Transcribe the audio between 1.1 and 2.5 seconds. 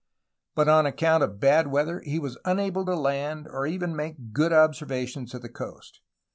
of bad weather he was